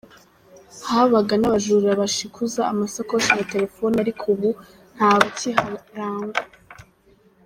[0.89, 4.49] Habaga n’abajura bashikuza amasakoshi na telefoni ariko ubu
[4.95, 6.39] ntabakiharangwa.